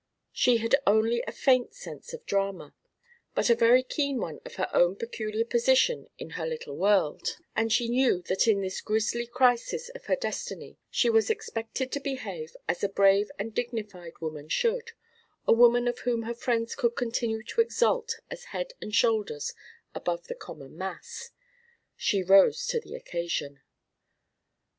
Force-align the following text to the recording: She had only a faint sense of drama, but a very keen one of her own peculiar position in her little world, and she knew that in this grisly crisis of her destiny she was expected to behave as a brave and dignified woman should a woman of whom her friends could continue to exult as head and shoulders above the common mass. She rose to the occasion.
She 0.31 0.57
had 0.57 0.73
only 0.87 1.23
a 1.27 1.31
faint 1.31 1.75
sense 1.75 2.11
of 2.11 2.25
drama, 2.25 2.73
but 3.35 3.51
a 3.51 3.55
very 3.55 3.83
keen 3.83 4.17
one 4.19 4.41
of 4.45 4.55
her 4.55 4.67
own 4.73 4.95
peculiar 4.95 5.45
position 5.45 6.09
in 6.17 6.31
her 6.31 6.45
little 6.47 6.75
world, 6.75 7.37
and 7.55 7.71
she 7.71 7.87
knew 7.87 8.23
that 8.23 8.47
in 8.47 8.61
this 8.61 8.81
grisly 8.81 9.27
crisis 9.27 9.89
of 9.89 10.05
her 10.05 10.15
destiny 10.15 10.79
she 10.89 11.07
was 11.11 11.29
expected 11.29 11.91
to 11.91 11.99
behave 11.99 12.57
as 12.67 12.83
a 12.83 12.89
brave 12.89 13.29
and 13.37 13.53
dignified 13.53 14.17
woman 14.19 14.49
should 14.49 14.93
a 15.47 15.53
woman 15.53 15.87
of 15.87 15.99
whom 15.99 16.23
her 16.23 16.33
friends 16.33 16.73
could 16.73 16.95
continue 16.95 17.43
to 17.43 17.61
exult 17.61 18.15
as 18.31 18.45
head 18.45 18.73
and 18.81 18.95
shoulders 18.95 19.53
above 19.93 20.25
the 20.25 20.33
common 20.33 20.75
mass. 20.75 21.29
She 21.95 22.23
rose 22.23 22.65
to 22.69 22.79
the 22.79 22.95
occasion. 22.95 23.59